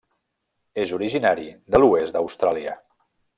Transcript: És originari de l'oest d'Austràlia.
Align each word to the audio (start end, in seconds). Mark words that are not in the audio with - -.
És 0.83 0.93
originari 0.97 1.45
de 1.75 1.83
l'oest 1.85 2.17
d'Austràlia. 2.17 2.75